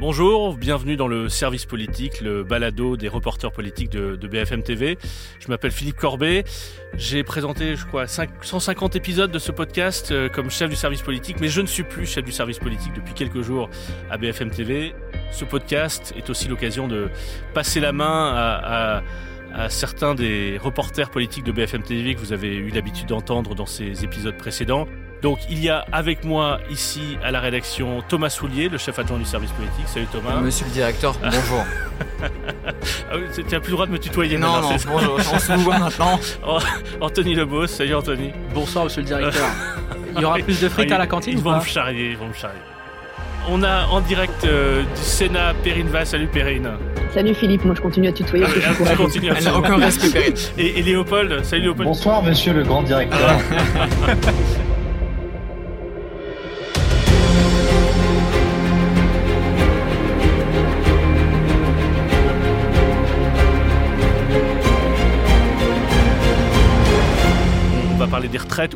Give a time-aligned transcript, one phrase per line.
[0.00, 4.96] Bonjour, bienvenue dans le service politique, le balado des reporters politiques de, BFM TV.
[5.40, 6.44] Je m'appelle Philippe Corbet.
[6.94, 11.38] J'ai présenté, je crois, 150 épisodes de ce podcast euh, comme chef du service politique,
[11.40, 13.70] mais je ne suis plus chef du service politique depuis quelques jours
[14.08, 14.94] à BFM TV.
[15.32, 17.10] Ce podcast est aussi l'occasion de
[17.52, 19.02] passer la main à,
[19.52, 23.66] à certains des reporters politiques de BFM TV que vous avez eu l'habitude d'entendre dans
[23.66, 24.86] ces épisodes précédents.
[25.22, 29.18] Donc il y a avec moi ici à la rédaction Thomas Soulier, le chef adjoint
[29.18, 29.86] du service politique.
[29.86, 30.40] Salut Thomas.
[30.40, 31.64] Monsieur le directeur, bonjour.
[33.10, 34.70] ah, tu n'as plus le droit de me tutoyer non, maintenant.
[34.70, 36.20] Non, bonjour, on se voit maintenant.
[36.46, 36.58] Oh,
[37.00, 38.32] Anthony Lebos, salut Anthony.
[38.54, 39.46] Bonsoir monsieur le directeur.
[40.16, 42.28] Il y aura plus de frites à la cantine Ils vont me charrier, ils vont
[42.28, 42.60] me charrier.
[43.50, 46.04] On a en direct euh, du Sénat Perrine Va.
[46.04, 46.70] Salut Perrine.
[47.12, 48.44] Salut Philippe, moi je continue à tutoyer.
[48.86, 50.34] Ah, continue Elle n'a aucun respect Perrine.
[50.58, 51.88] Et, et Léopold, salut Léopold.
[51.88, 53.38] Bonsoir monsieur le grand directeur.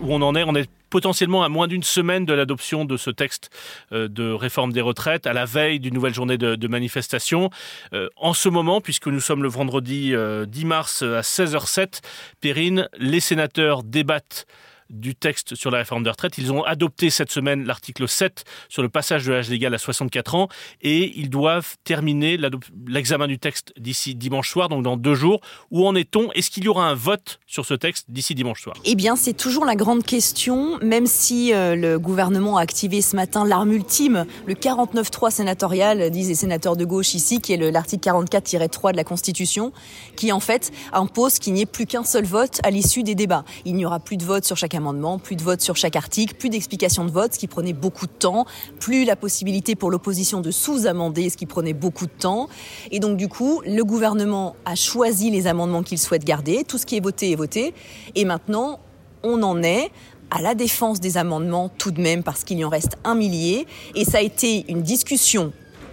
[0.01, 0.45] Où on en est.
[0.45, 3.51] On est potentiellement à moins d'une semaine de l'adoption de ce texte
[3.93, 7.51] euh, de réforme des retraites, à la veille d'une nouvelle journée de, manifestation.
[7.93, 12.01] Euh, en ce moment, puisque nous sommes le vendredi 10 euh, mars à 16h07,
[12.41, 14.47] Perrine, les sénateurs débattent
[14.93, 16.39] du texte sur la réforme des retraites.
[16.39, 20.35] Ils ont adopté cette semaine l'article 7 sur le passage de l'âge légal à 64
[20.35, 20.49] ans
[20.83, 22.39] et ils doivent terminer
[22.87, 25.41] l'examen du texte d'ici dimanche soir, donc dans deux jours.
[25.71, 26.31] Où en est-on?
[26.33, 28.77] Est-ce qu'il y aura un vote sur ce texte d'ici dimanche soir?
[28.85, 33.17] Eh bien, c'est toujours la grande question, même si euh, le gouvernement a activé ce
[33.17, 38.09] matin l'arme ultime, le 49-3 sénatorial, disent les sénateurs de gauche ici, qui est l'article
[38.09, 39.73] 44-3 de la Constitution,
[40.17, 43.45] qui en fait impose qu'il n'y ait plus qu'un seul vote à l'issue des débats.
[43.65, 44.75] Il n'y aura plus de vote sur chaque
[45.23, 48.13] plus de votes sur chaque article, plus d'explications de vote, ce qui prenait beaucoup de
[48.13, 48.47] temps,
[48.81, 52.49] plus la possibilité pour l'opposition de sous-amender, ce qui prenait beaucoup de temps.
[52.91, 56.87] Et donc du coup, le gouvernement a choisi les amendements qu'il souhaite garder, tout ce
[56.87, 57.75] qui est voté est voté,
[58.15, 58.81] et maintenant
[59.23, 59.91] on en est
[60.31, 63.67] à la défense des amendements tout de même parce qu'il y en reste un millier,
[63.95, 65.53] et ça a été une discussion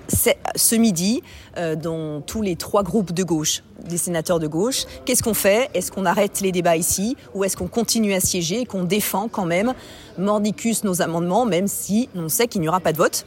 [0.09, 1.21] ce midi
[1.57, 4.85] euh, dans tous les trois groupes de gauche, des sénateurs de gauche.
[5.05, 5.69] Qu'est-ce qu'on fait?
[5.73, 9.27] Est-ce qu'on arrête les débats ici ou est-ce qu'on continue à siéger et qu'on défend
[9.27, 9.73] quand même
[10.17, 13.25] mordicus nos amendements, même si on sait qu'il n'y aura pas de vote?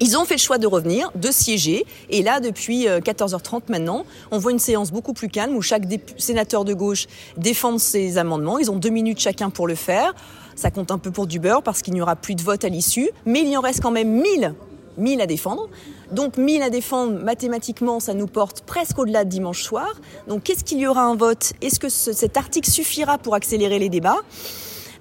[0.00, 1.84] Ils ont fait le choix de revenir, de siéger.
[2.08, 5.82] Et là, depuis 14h30 euh, maintenant, on voit une séance beaucoup plus calme où chaque
[6.18, 7.06] sénateur de gauche
[7.36, 8.60] défend ses amendements.
[8.60, 10.14] Ils ont deux minutes chacun pour le faire.
[10.54, 12.68] Ça compte un peu pour du beurre parce qu'il n'y aura plus de vote à
[12.68, 13.10] l'issue.
[13.26, 14.54] Mais il y en reste quand même 1000
[14.98, 15.68] 1000 à défendre.
[16.12, 19.88] Donc 1000 à défendre, mathématiquement, ça nous porte presque au-delà de dimanche soir.
[20.28, 21.52] Donc qu'est-ce qu'il y aura un vote?
[21.62, 24.18] Est-ce que cet article suffira pour accélérer les débats?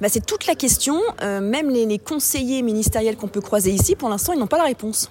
[0.01, 0.99] Bah, C'est toute la question.
[1.21, 4.57] Euh, même les, les conseillers ministériels qu'on peut croiser ici, pour l'instant, ils n'ont pas
[4.57, 5.09] la réponse.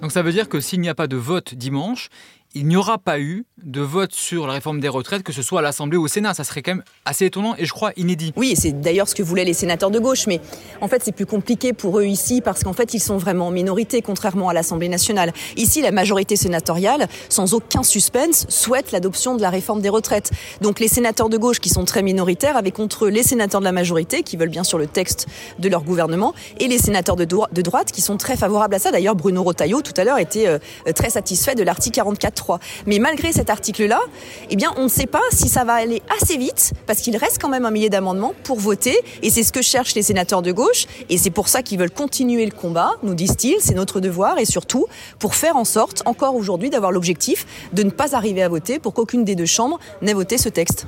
[0.00, 2.08] Donc ça veut dire que s'il n'y a pas de vote dimanche,
[2.54, 5.60] il n'y aura pas eu de vote sur la réforme des retraites, que ce soit
[5.60, 6.34] à l'Assemblée ou au Sénat.
[6.34, 8.32] Ça serait quand même assez étonnant et je crois inédit.
[8.36, 10.40] Oui, c'est d'ailleurs ce que voulaient les sénateurs de gauche, mais
[10.80, 13.50] en fait c'est plus compliqué pour eux ici parce qu'en fait ils sont vraiment en
[13.50, 15.32] minorité, contrairement à l'Assemblée nationale.
[15.56, 20.30] Ici, la majorité sénatoriale, sans aucun suspense, souhaite l'adoption de la réforme des retraites.
[20.60, 23.64] Donc les sénateurs de gauche qui sont très minoritaires avec contre eux les sénateurs de
[23.64, 25.26] la majorité qui veulent bien sur le texte
[25.58, 28.90] de leur gouvernement et les sénateurs de, de droite qui sont très favorables à ça.
[28.90, 30.58] D'ailleurs, Bruno Rotaillot tout à l'heure était euh,
[30.94, 32.58] très satisfait de l'article 44.3.
[32.86, 34.00] Mais malgré cet article-là,
[34.50, 37.38] eh bien, on ne sait pas si ça va aller assez vite, parce qu'il reste
[37.40, 40.52] quand même un millier d'amendements pour voter, et c'est ce que cherchent les sénateurs de
[40.52, 44.38] gauche, et c'est pour ça qu'ils veulent continuer le combat, nous disent-ils, c'est notre devoir,
[44.38, 44.86] et surtout
[45.18, 48.92] pour faire en sorte, encore aujourd'hui, d'avoir l'objectif de ne pas arriver à voter pour
[48.92, 50.86] qu'aucune des deux chambres n'ait voté ce texte.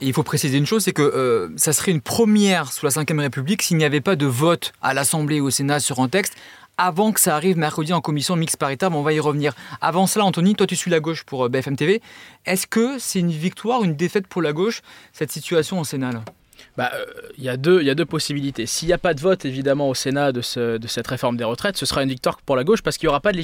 [0.00, 3.18] il faut préciser une chose, c'est que euh, ça serait une première sous la Ve
[3.18, 6.34] République s'il n'y avait pas de vote à l'Assemblée ou au Sénat sur un texte
[6.78, 9.52] avant que ça arrive mercredi en commission mixte paritaire, mais on va y revenir.
[9.80, 12.00] Avant cela, Anthony, toi tu suis la gauche pour euh, BFM TV.
[12.46, 14.80] Est-ce que c'est une victoire, une défaite pour la gauche,
[15.12, 16.22] cette situation au Sénat
[16.78, 17.04] bah, euh,
[17.36, 18.64] il y, a deux, y a deux possibilités.
[18.64, 21.42] S'il n'y a pas de vote, évidemment, au Sénat de, ce, de, cette réforme des
[21.42, 23.38] retraites, ce sera une victoire pour la gauche parce qu'il n'y aura pas de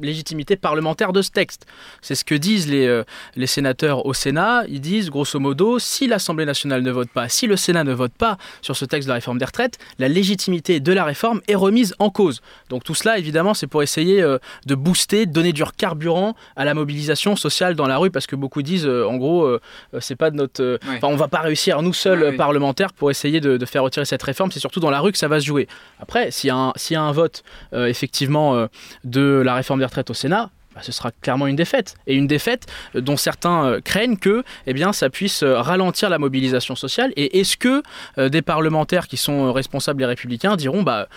[0.00, 1.66] légitimité parlementaire de ce texte.
[2.00, 3.04] C'est ce que disent les, euh,
[3.36, 4.64] les sénateurs au Sénat.
[4.66, 8.14] Ils disent, grosso modo, si l'Assemblée nationale ne vote pas, si le Sénat ne vote
[8.14, 11.56] pas sur ce texte de la réforme des retraites, la légitimité de la réforme est
[11.56, 12.40] remise en cause.
[12.70, 16.64] Donc tout cela, évidemment, c'est pour essayer euh, de booster, de donner du carburant à
[16.64, 19.58] la mobilisation sociale dans la rue parce que beaucoup disent, en gros,
[19.98, 20.78] c'est pas de notre...
[21.02, 24.50] On va pas réussir nous seuls, parlementaires, pour essayer de, faire retirer cette réforme.
[24.50, 25.68] C'est surtout dans la rue que ça va se jouer.
[26.00, 28.66] Après, s'il y, a un vote euh, effectivement euh,
[29.04, 31.96] de la réforme des retraites au Sénat, bah, ce sera clairement une défaite.
[32.06, 37.12] Et une défaite dont certains craignent que eh bien, ça puisse ralentir la mobilisation sociale.
[37.16, 37.82] Et est-ce que
[38.28, 41.08] des parlementaires qui sont responsables des républicains diront bah,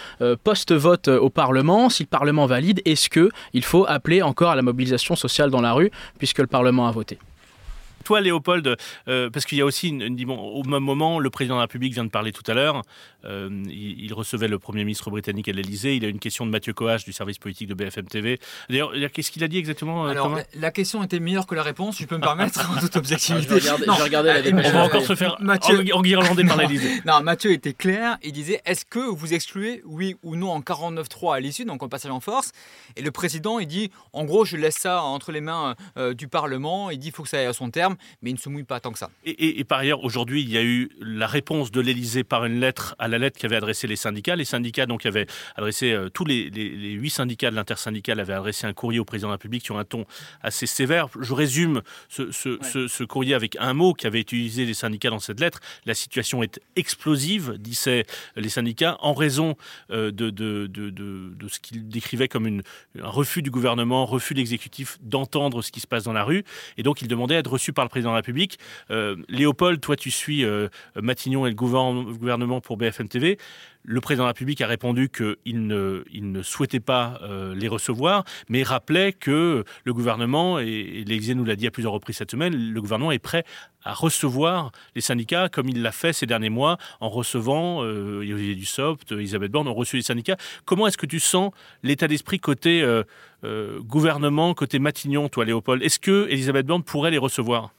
[0.43, 5.15] post-vote au Parlement, si le Parlement valide, est-ce qu'il faut appeler encore à la mobilisation
[5.15, 7.19] sociale dans la rue puisque le Parlement a voté?
[8.03, 8.75] Toi, Léopold,
[9.07, 11.93] euh, parce qu'il y a aussi, une, au même moment, le président de la République
[11.93, 12.81] vient de parler tout à l'heure.
[13.25, 15.95] Euh, il, recevait le Premier ministre britannique à l'Elysée.
[15.95, 18.39] Il a une question de Mathieu Coache du service politique de BFM TV.
[18.69, 21.97] D'ailleurs, qu'est-ce qu'il a dit exactement euh, Alors, la, question était meilleure que la réponse,
[21.99, 23.59] je peux me permettre, en toute objectivité.
[23.59, 25.83] je vais regarder, la On va encore se faire Mathieu...
[25.93, 27.01] enguirlander par l'Elysée.
[27.05, 28.17] Non, Mathieu était clair.
[28.23, 31.89] Il disait est-ce que vous excluez, oui ou non, en 49-3 à l'issue, donc en
[31.89, 32.51] passage en force
[32.95, 35.75] Et le président, il dit en gros, je laisse ça entre les mains
[36.15, 36.89] du Parlement.
[36.91, 38.63] Il dit il faut que ça aille à son terme mais il ne se mouille
[38.63, 39.09] pas tant que ça.
[39.25, 42.95] Et, par ailleurs, aujourd'hui, il y a eu la réponse de l'Élysée par une lettre
[42.99, 44.35] à la lettre qu'avaient adressé les syndicats.
[44.35, 48.73] Les syndicats donc avaient adressé euh, tous les, huit syndicats de l'intersyndical avaient adressé un
[48.73, 50.05] courrier au président de la République sur un ton
[50.41, 51.07] assez sévère.
[51.19, 55.59] Je résume ce, courrier avec un mot qui avait utilisé les syndicats dans cette lettre.
[55.85, 58.05] La situation est explosive, disaient
[58.35, 59.55] les syndicats, en raison
[59.91, 62.63] euh, de, de, de, ce qu'ils décrivaient comme une,
[63.01, 66.43] un refus du gouvernement, refus de l'exécutif d'entendre ce qui se passe dans la rue.
[66.77, 68.59] Et donc, ils demandaient à être reçus par le président de la République.
[68.91, 73.37] Euh, Léopold, toi, tu suis euh, Matignon et le gouvernement pour BFM TV.
[73.83, 78.63] Le président de la République a répondu qu'il ne, souhaitait pas euh, les recevoir, mais
[78.63, 82.81] rappelait que le gouvernement, et, l'Élysée nous l'a dit à plusieurs reprises cette semaine, le
[82.81, 83.43] gouvernement est prêt
[83.83, 88.55] à recevoir les syndicats comme il l'a fait ces derniers mois en recevant euh, Olivier
[88.55, 90.37] Dussopt, Elisabeth Borne ont reçu les syndicats.
[90.65, 91.51] Comment est-ce que tu sens
[91.83, 92.85] l'état d'esprit côté
[93.81, 95.83] gouvernement, côté Matignon, toi Léopold?
[95.83, 97.71] Est-ce que Elisabeth Borne pourrait les recevoir?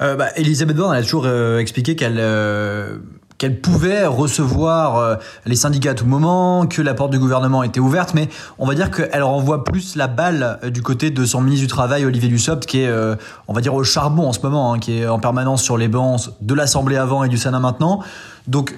[0.00, 2.98] Euh, bah, Elisabeth Borne a toujours euh, expliqué qu'elle euh,
[3.40, 5.16] qu'elle pouvait recevoir euh,
[5.46, 8.28] les syndicats à tout moment, que la porte du gouvernement était ouverte, mais
[8.58, 12.04] on va dire qu'elle renvoie plus la balle du côté de son ministre du Travail,
[12.04, 12.92] Olivier Dussopt, qui est,
[13.48, 15.88] on va dire, au charbon en ce moment, hein, qui est en permanence sur les
[15.88, 18.00] bancs de l'Assemblée avant et du Sénat maintenant.
[18.46, 18.74] Donc,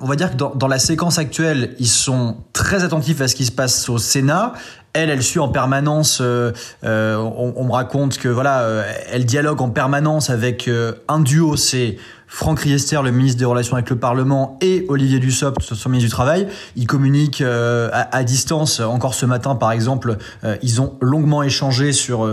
[0.00, 3.34] on va dire que dans, dans, la séquence actuelle, ils sont très attentifs à ce
[3.34, 4.52] qui se passe au Sénat.
[4.92, 6.20] Elle, elle suit en permanence.
[6.20, 6.52] Euh,
[6.84, 11.20] euh on, on, me raconte que voilà, euh, elle dialogue en permanence avec euh, un
[11.20, 11.96] duo, c'est
[12.28, 16.12] Franck Riester, le ministre des Relations avec le Parlement, et Olivier Dussopt, son ministre du
[16.12, 16.46] Travail.
[16.76, 18.80] Ils communiquent à, à, distance.
[18.80, 20.18] Encore ce matin, par exemple,
[20.62, 22.28] ils ont longuement échangé sur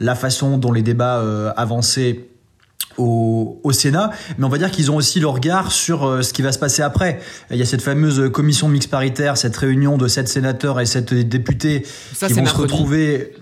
[0.00, 1.22] la façon dont les débats
[1.56, 2.28] avançaient
[2.98, 6.32] au, au, Sénat, mais on va dire qu'ils ont aussi le regard sur euh, ce
[6.32, 7.20] qui va se passer après.
[7.50, 11.12] Il y a cette fameuse commission mixte paritaire, cette réunion de sept sénateurs et sept
[11.12, 13.32] députés Ça, qui vont se retrouver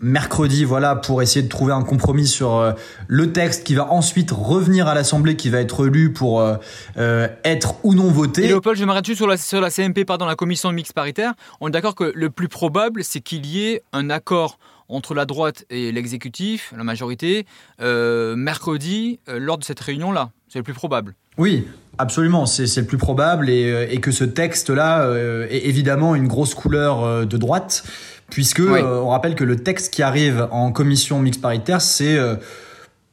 [0.00, 2.72] mercredi, voilà, pour essayer de trouver un compromis sur euh,
[3.06, 7.74] le texte qui va ensuite revenir à l'Assemblée, qui va être lu pour euh, être
[7.84, 8.44] ou non voté.
[8.44, 11.34] Et Léopold, je m'arrête sur la, sur la CMP, pardon, la commission mixte paritaire?
[11.60, 14.58] On est d'accord que le plus probable, c'est qu'il y ait un accord
[14.90, 17.46] entre la droite et l'exécutif, la majorité,
[17.80, 20.30] euh, mercredi, euh, lors de cette réunion-là.
[20.48, 21.14] C'est le plus probable.
[21.38, 21.66] Oui,
[21.98, 25.08] absolument, c'est le plus probable et, euh, et que ce texte-là
[25.48, 27.84] est évidemment une grosse couleur de droite,
[28.30, 32.18] puisque on rappelle que le texte qui arrive en commission mixte paritaire, c'est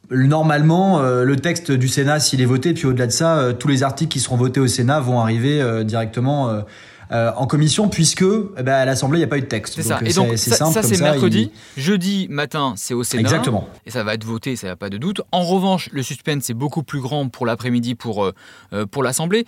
[0.10, 4.12] normalement le texte du Sénat s'il est voté, puis au-delà de ça, tous les articles
[4.12, 6.64] qui seront votés au Sénat vont arriver directement
[7.12, 9.76] euh, en commission puisque eh ben, à l'Assemblée il n'y a pas eu de texte.
[9.76, 10.00] C'est ça.
[10.06, 11.52] Et donc ça, c'est mercredi.
[11.78, 13.22] Jeudi matin c'est au Sénat.
[13.22, 13.70] Exactement.
[13.86, 15.22] Et ça va être voté, ça n'a pas de doute.
[15.32, 18.34] En revanche, le suspense c'est beaucoup plus grand pour l'après-midi pour euh,
[18.74, 19.46] euh, pour l'Assemblée.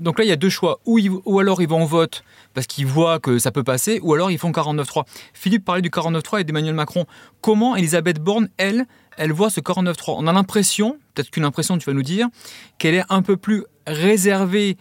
[0.00, 0.80] donc là il y a deux choix.
[0.86, 2.24] Ou, ou alors ils vont en vote
[2.54, 5.04] parce qu'ils voient que ça peut passer, ou alors ils font 49-3.
[5.34, 7.06] Philippe parlait du 49-3 et d'Emmanuel Macron.
[7.40, 11.86] Comment Elisabeth Borne, elle, elle voit ce 49-3 On a l'impression, peut-être qu'une impression tu
[11.86, 12.28] vas nous dire,
[12.78, 14.76] qu'elle est un peu plus réservée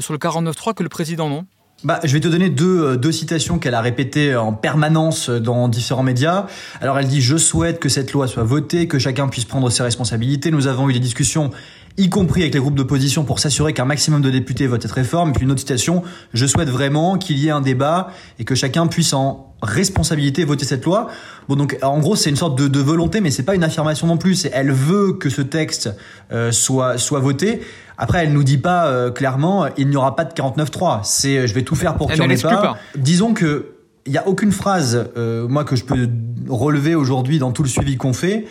[0.00, 1.46] sur le 49-3 que le président, non?
[1.84, 5.68] Bah, je vais te donner deux, euh, deux citations qu'elle a répétées en permanence dans
[5.68, 6.46] différents médias.
[6.80, 9.82] Alors elle dit Je souhaite que cette loi soit votée, que chacun puisse prendre ses
[9.82, 10.50] responsabilités.
[10.50, 11.50] Nous avons eu des discussions
[11.96, 15.30] y compris avec les groupes d'opposition pour s'assurer qu'un maximum de députés votent cette réforme.
[15.30, 18.08] Et puis une autre citation, je souhaite vraiment qu'il y ait un débat
[18.38, 21.08] et que chacun puisse en responsabilité voter cette loi.
[21.48, 24.06] Bon donc en gros c'est une sorte de, de volonté, mais c'est pas une affirmation
[24.06, 24.46] non plus.
[24.52, 25.94] Elle veut que ce texte
[26.32, 27.60] euh, soit soit voté.
[27.96, 31.00] Après elle nous dit pas euh, clairement il n'y aura pas de 49.3.
[31.04, 32.56] C'est euh, je vais tout faire pour qu'il n'y en ait pas.
[32.56, 32.76] pas.
[32.96, 33.70] Disons que
[34.06, 35.08] il y a aucune phrase
[35.48, 36.10] moi que je peux
[36.50, 38.44] relever aujourd'hui dans tout le suivi qu'on fait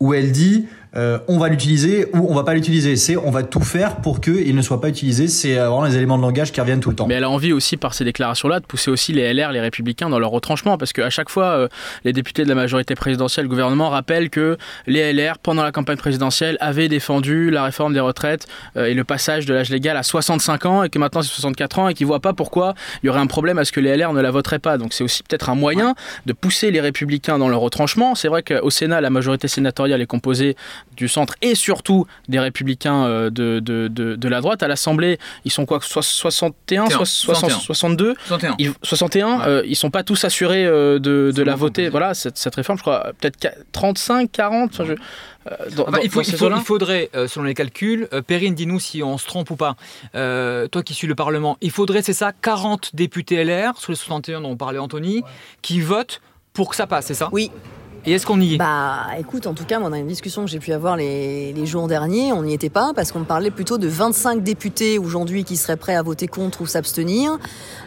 [0.00, 2.96] où elle dit euh, on va l'utiliser ou on va pas l'utiliser.
[2.96, 5.28] C'est on va tout faire pour qu'il ne soit pas utilisé.
[5.28, 7.06] C'est vraiment les éléments de langage qui reviennent tout le temps.
[7.06, 10.08] Mais elle a envie aussi par ces déclarations-là de pousser aussi les LR, les Républicains
[10.08, 11.68] dans leur retranchement parce qu'à chaque fois, euh,
[12.04, 15.96] les députés de la majorité présidentielle, le gouvernement rappellent que les LR pendant la campagne
[15.96, 20.02] présidentielle avaient défendu la réforme des retraites euh, et le passage de l'âge légal à
[20.02, 23.10] 65 ans et que maintenant c'est 64 ans et qu'ils voient pas pourquoi il y
[23.10, 24.78] aurait un problème à ce que les LR ne la voteraient pas.
[24.78, 25.94] Donc c'est aussi peut-être un moyen
[26.26, 28.14] de pousser les Républicains dans leur retranchement.
[28.14, 30.56] C'est vrai qu'au Sénat, la majorité sénatoriale est composée
[30.96, 34.62] du centre et surtout des républicains euh, de, de, de, de la droite.
[34.62, 37.50] À l'Assemblée, ils sont quoi 61, 61.
[37.50, 38.54] 62 61.
[38.58, 41.88] ils, 61, euh, ils sont pas tous assurés euh, de, de la voter.
[41.90, 44.70] Voilà, cette, cette réforme, je crois, peut-être qua- 35, 40.
[44.72, 44.96] enfin, je- euh,
[45.76, 46.56] dans- Enfin, dans- il, faut- dans il ces faut- eaux-là.
[46.58, 49.76] il faudrait, euh, selon les calculs, euh, Perrine, dis-nous si on se trompe ou pas.
[50.14, 53.96] Euh, toi qui suis le Parlement, il faudrait, c'est ça, 40 députés LR, sur les
[53.96, 55.22] 61 dont on parlait Anthony,
[55.62, 56.20] qui votent
[56.54, 57.28] pour que ça passe, c'est ça?
[57.32, 57.50] Oui.
[58.08, 58.56] Et est-ce qu'on y est?
[58.56, 61.88] Bah écoute, en tout cas, moi, dans une discussion que j'ai pu avoir les, jours
[61.88, 65.76] derniers, on n'y était pas parce qu'on parlait plutôt de 25 députés aujourd'hui qui seraient
[65.76, 67.36] prêts à voter contre ou s'abstenir.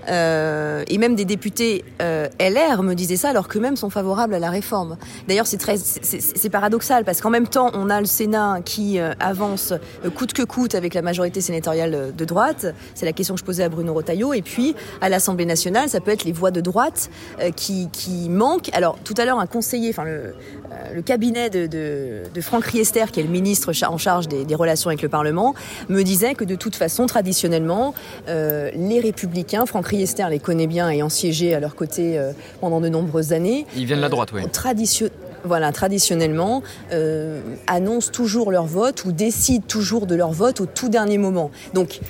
[0.09, 4.39] Euh, et même des députés euh, LR me disaient ça alors qu'eux-mêmes sont favorables à
[4.39, 4.97] la réforme.
[5.29, 9.13] D'ailleurs, c'est très, c'est- paradoxal parce qu'en même temps, on a le Sénat qui euh,
[9.19, 12.65] avance euh, coûte que coûte avec la majorité sénatoriale euh, de droite.
[12.95, 14.33] C'est la question que je posais à Bruno Retailleau.
[14.33, 17.09] Et puis, à l'Assemblée nationale, ça peut être les voix de droite
[17.55, 18.69] qui, qui manquent.
[18.73, 20.33] Alors, tout à l'heure, un conseiller, enfin le,
[20.71, 24.45] euh, le cabinet de, de, de Franck Riester, qui est le ministre en charge des,
[24.45, 25.53] des relations avec le Parlement,
[25.89, 27.93] me disait que de toute façon, traditionnellement,
[28.27, 32.81] euh, les Républicains, Franck Riester les connaît bien ayant siégé à leur côté euh, pendant
[32.81, 34.41] de nombreuses années, Ils viennent de la droite, oui.
[34.51, 35.09] tradition-
[35.45, 40.89] voilà, traditionnellement, euh, annoncent toujours leur vote ou décident toujours de leur vote au tout
[40.89, 41.49] dernier moment.
[41.73, 42.01] Donc,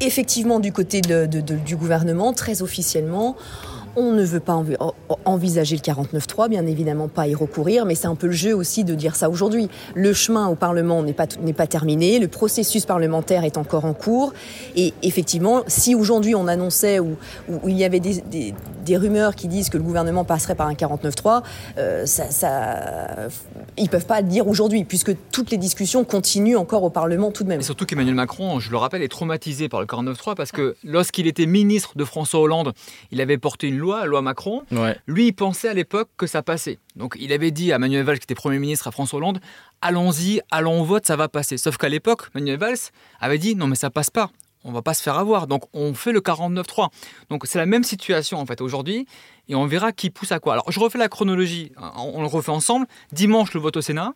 [0.00, 3.34] effectivement, du côté de- de- de- du gouvernement, très officiellement,
[3.96, 7.94] on ne veut pas envi- en- envisager le 49-3, bien évidemment pas y recourir, mais
[7.94, 9.68] c'est un peu le jeu aussi de dire ça aujourd'hui.
[9.94, 11.26] Le chemin au Parlement n'est pas,
[11.56, 14.32] pas terminé, le processus parlementaire est encore en cours,
[14.76, 17.16] et effectivement, si aujourd'hui on annonçait ou,
[17.50, 20.68] ou il y avait des, des- des rumeurs qui disent que le gouvernement passerait par
[20.68, 21.42] un 49-3,
[21.76, 23.26] euh, ça, ça,
[23.76, 27.42] ils peuvent pas le dire aujourd'hui, puisque toutes les discussions continuent encore au Parlement tout
[27.42, 27.58] de même.
[27.60, 31.26] Et surtout qu'Emmanuel Macron, je le rappelle, est traumatisé par le 49.3 parce que lorsqu'il
[31.26, 32.74] était ministre de François Hollande,
[33.10, 34.62] il avait porté une loi, la loi Macron.
[34.72, 34.96] Ouais.
[35.06, 36.78] Lui, il pensait à l'époque que ça passait.
[36.96, 39.40] Donc il avait dit à Manuel Valls, qui était Premier ministre à François Hollande,
[39.80, 41.56] allons-y, allons au vote, ça va passer.
[41.58, 42.76] Sauf qu'à l'époque, Manuel Valls
[43.20, 44.30] avait dit, non mais ça passe pas.
[44.64, 45.46] On va pas se faire avoir.
[45.46, 46.88] Donc on fait le 49.3.
[47.30, 49.06] Donc c'est la même situation en fait aujourd'hui.
[49.48, 50.54] Et on verra qui pousse à quoi.
[50.54, 51.70] Alors je refais la chronologie.
[51.96, 52.86] On on le refait ensemble.
[53.12, 54.12] Dimanche, le vote au Sénat.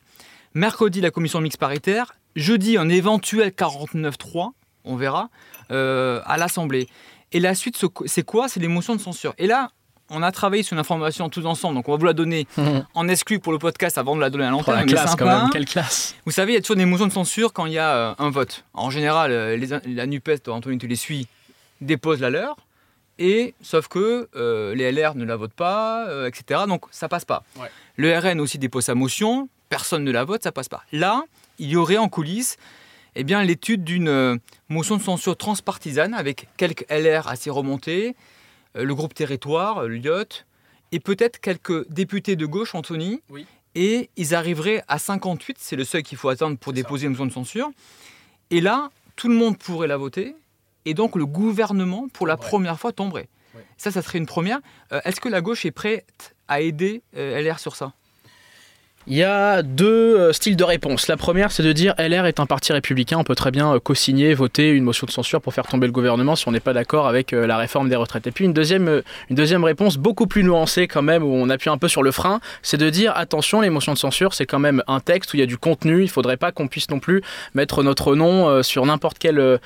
[0.55, 2.15] Mercredi, la commission mixte paritaire.
[2.35, 4.51] Jeudi, un éventuel 49.3.
[4.85, 5.29] On verra.
[5.71, 6.89] euh, à l'Assemblée.
[7.33, 8.49] Et la suite, ce- c'est quoi?
[8.49, 9.35] C'est les motions de censure.
[9.39, 9.71] Et là,
[10.09, 12.47] on a travaillé sur une information tous ensemble, donc on va vous la donner
[12.95, 14.75] en exclu pour le podcast avant de la donner à Oh, l'antenne.
[14.75, 16.17] la mais classe quand même, quelle classe.
[16.27, 18.15] Vous savez, il y a toujours des motions de censure quand il y a euh,
[18.19, 18.65] un vote.
[18.75, 21.29] En général, euh, les- la NUPES, toi, Anthony, tu les suis,
[21.81, 22.57] dépose la leur.
[23.21, 26.63] Et sauf que euh, les LR ne la votent pas, etc.
[26.67, 27.45] Donc ça passe pas.
[27.61, 27.69] Ouais.
[27.97, 30.83] Le RN aussi dépose sa motion, personne ne la vote, ça passe pas.
[30.91, 31.23] Là,
[31.59, 32.57] il y aurait en coulisses
[33.17, 34.37] eh bien, l'étude d'une euh,
[34.69, 38.15] motion de censure transpartisane avec quelques LR assez remontés,
[38.77, 40.45] euh, le groupe Territoire, euh, l'IOT,
[40.93, 43.23] et peut-être quelques députés de gauche, Anthony.
[43.31, 43.47] Oui.
[43.75, 47.27] Et ils arriveraient à 58, c'est le seuil qu'il faut attendre pour déposer une motion
[47.27, 47.71] de censure.
[48.51, 50.35] Et là, tout le monde pourrait la voter,
[50.85, 53.29] et donc le gouvernement, pour la première fois, tomberait.
[53.55, 53.65] Ouais.
[53.77, 54.61] Ça, ça serait une première.
[54.93, 57.93] Euh, Est-ce que la gauche est prête à aider euh, LR sur ça?
[59.07, 61.09] Il y a deux euh, styles de réponse.
[61.09, 63.81] La première, c'est de dire LR est un parti républicain, on peut très bien euh,
[63.81, 66.75] co-signer, voter une motion de censure pour faire tomber le gouvernement si on n'est pas
[66.75, 68.27] d'accord avec euh, la réforme des retraites.
[68.27, 71.71] Et puis une deuxième, une deuxième réponse, beaucoup plus nuancée quand même, où on appuie
[71.71, 74.59] un peu sur le frein, c'est de dire attention, les motions de censure, c'est quand
[74.59, 77.01] même un texte où il y a du contenu, il faudrait pas qu'on puisse non
[77.01, 77.23] plus
[77.55, 79.59] mettre notre nom sur n'importe quel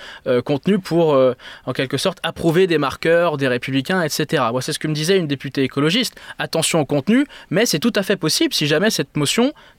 [0.45, 1.19] contenu pour,
[1.67, 4.45] en quelque sorte, approuver des marqueurs, des républicains, etc.
[4.53, 6.15] Moi, c'est ce que me disait une députée écologiste.
[6.39, 9.24] Attention au contenu, mais c'est tout à fait possible si jamais cette motion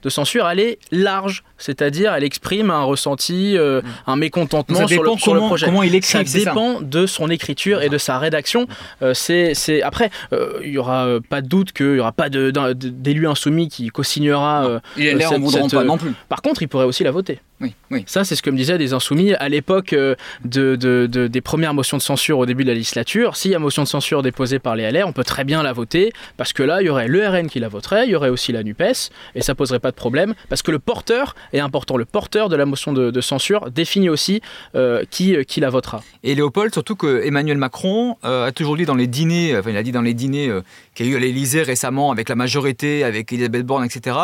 [0.03, 5.01] de censure elle est large, c'est-à-dire elle exprime un ressenti, euh, un mécontentement Ça sur
[5.03, 5.65] le, dépend sur le comment- projet.
[5.65, 8.67] comment il écrit, ça dépend de son écriture et de sa rédaction.
[9.01, 13.27] Euh, c'est, après, euh, il y aura pas de doute qu'il y aura pas d'élu
[13.27, 14.81] insoumis qui co-signera.
[14.97, 16.13] Les LR cette- cette, pas non plus.
[16.29, 17.39] par contre, il pourrait aussi la voter.
[17.61, 18.03] Oui, oui.
[18.05, 21.39] Ça, c'est ce que me disaient des insoumis à l'époque euh, de, de- de- des
[21.39, 23.37] premières motions de censure au début de la législature.
[23.37, 25.71] S'il y a motion de censure déposée par les LR, on peut très bien la
[25.71, 28.27] voter parce que là, il y aurait le RN qui la voterait, il y aurait
[28.27, 31.95] aussi la NUPES et ça poserait pas de problème parce que le porteur est important.
[31.95, 34.41] Le porteur de la motion de, de censure définit aussi
[34.75, 36.03] euh, qui, qui la votera.
[36.23, 39.77] Et Léopold, surtout que Emmanuel Macron euh, a toujours dit dans les dîners, enfin il
[39.77, 40.61] a dit dans les dîners euh,
[40.93, 44.17] qu'il y a eu à l'Élysée récemment avec la majorité, avec Elisabeth Borne, etc.,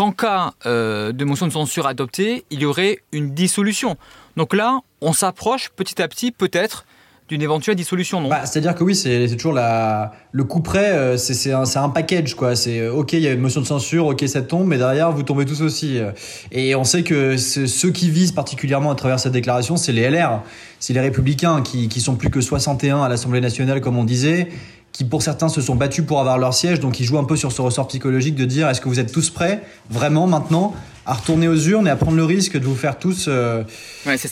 [0.00, 3.98] qu'en cas euh, de motion de censure adoptée, il y aurait une dissolution.
[4.34, 6.86] Donc là, on s'approche petit à petit, peut-être,
[7.28, 11.88] d'une éventuelle dissolution, bah, C'est-à-dire que oui, c'est toujours le coup près, euh, c'est un,
[11.90, 12.56] package, quoi.
[12.56, 15.12] C'est euh, ok, il y a une motion de censure, ok, ça tombe, mais derrière,
[15.12, 16.00] vous tombez tous aussi.
[16.50, 20.40] Et on sait que ceux qui visent particulièrement à travers cette déclaration, c'est les LR,
[20.78, 24.48] c'est les Républicains qui sont plus que 61 à l'Assemblée nationale, comme on disait
[24.92, 27.36] qui pour certains se sont battus pour avoir leur siège, donc ils jouent un peu
[27.36, 30.74] sur ce ressort psychologique de dire est-ce que vous êtes tous prêts vraiment maintenant
[31.06, 33.62] à retourner aux urnes et à prendre le risque de vous faire tous euh,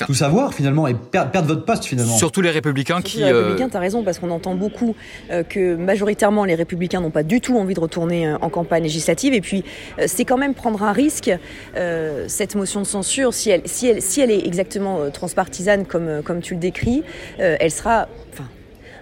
[0.07, 2.17] tout savoir finalement et perdre, votre poste finalement?
[2.17, 3.19] Surtout les républicains Surtout qui.
[3.19, 3.71] Les républicains, euh...
[3.73, 4.95] t'as raison parce qu'on entend beaucoup
[5.31, 8.83] euh, que majoritairement les républicains n'ont pas du tout envie de retourner euh, en campagne
[8.83, 9.65] législative et puis
[9.99, 11.31] euh, c'est quand même prendre un risque
[12.27, 16.41] cette motion de censure si elle si elle si elle est exactement transpartisane comme comme
[16.41, 17.03] tu le décris,
[17.39, 18.45] elle sera enfin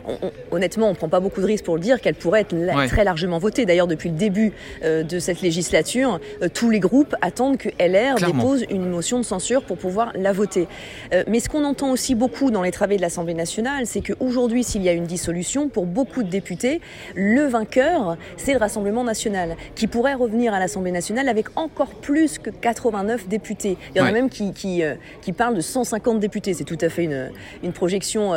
[0.07, 2.77] on, honnêtement, on prend pas beaucoup de risques pour le dire qu'elle pourrait être la,
[2.77, 2.87] ouais.
[2.89, 3.67] très largement votée.
[3.67, 4.53] D'ailleurs, depuis le début
[4.85, 8.43] euh, de cette législature, euh, tous les groupes attendent que LR Clairement.
[8.43, 10.69] dépose une motion de censure pour pouvoir la voter.
[11.13, 14.63] Euh, mais ce qu'on entend aussi beaucoup dans les travaux de l'Assemblée nationale, c'est qu'aujourd'hui,
[14.63, 16.81] s'il y a une dissolution, pour beaucoup de députés,
[17.15, 22.39] le vainqueur, c'est le Rassemblement national, qui pourrait revenir à l'Assemblée nationale avec encore plus
[22.39, 23.77] que 89 députés.
[23.95, 24.11] Il y en Ouais.
[24.11, 24.83] a même qui, qui,
[25.21, 26.55] qui parlent de 150 députés.
[26.55, 27.31] C'est tout à fait une,
[27.65, 28.33] une projection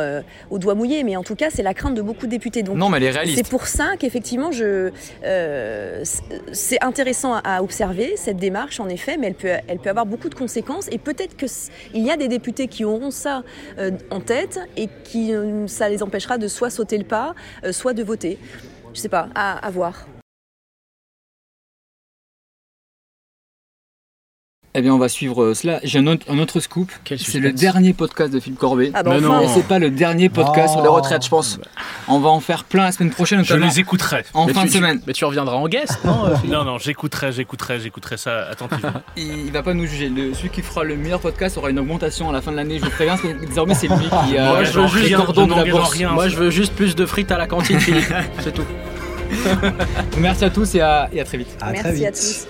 [0.50, 2.62] au doigt mouillé, mais en tout cas, c'est la crainte de beaucoup de députés.
[2.62, 3.36] Donc, Non, mais elle est réaliste.
[3.38, 4.90] c'est pour ça qu'effectivement, je,
[5.24, 9.90] euh, c'est- c'est intéressant à- observer cette démarche, en effet, mais elle peut, elle peut
[9.90, 10.88] avoir beaucoup de conséquences.
[10.92, 13.42] Et peut-être que s- il y a des députés qui auront ça
[13.78, 17.72] euh, en tête et qui euh, ça les empêchera de soit sauter le pas, euh,
[17.72, 18.38] soit de voter.
[18.94, 20.06] Je sais pas, à, à voir.
[24.72, 25.80] Eh bien, on va suivre euh, cela.
[25.82, 26.92] J'ai un, autre- un autre scoop.
[27.18, 28.92] C'est le dernier podcast de Philippe Corbet.
[28.94, 29.48] Ah bah Mais enfin, non.
[29.52, 30.72] C'est pas le dernier podcast Oh.
[30.74, 31.58] sur les retraites, je pense.
[32.06, 34.22] On va en faire plein la semaine prochaine, Je les écouterai.
[34.32, 35.00] en Mais fin tu- de tu- semaine.
[35.08, 38.92] Mais tu reviendras en guest, non euh, Non, non, j'écouterai, j'écouterai, j'écouterai ça attentivement.
[39.16, 40.08] Il, il va pas nous juger.
[40.08, 42.78] Le- celui qui fera le meilleur podcast aura une augmentation à la fin de l'année.
[42.78, 45.54] Je vous préviens, parce que désormais c'est lui qui a Moi, je veux juste de
[45.54, 45.90] la bourse.
[45.90, 46.10] rien.
[46.12, 48.12] Moi, je veux juste plus de frites à la cantine, Philippe.
[48.38, 48.64] C'est tout.
[50.18, 51.48] Merci à tous et à, et à très vite.
[51.60, 52.06] À très merci vite.
[52.06, 52.46] à tous.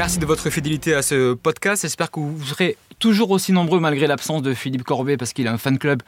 [0.00, 1.82] Merci de votre fidélité à ce podcast.
[1.82, 5.52] J'espère que vous serez toujours aussi nombreux malgré l'absence de Philippe Corbet parce qu'il a
[5.52, 6.02] un fan club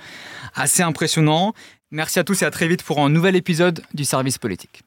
[0.55, 1.53] assez impressionnant.
[1.91, 4.83] Merci à tous et à très vite pour un nouvel épisode du service politique.